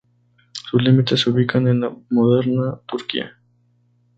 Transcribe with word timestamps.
Sus 0.71 0.81
límites 0.81 1.21
se 1.21 1.29
ubican 1.29 1.67
en 1.67 1.81
la 1.81 1.95
moderna 2.09 2.79
Turquía. 2.87 3.37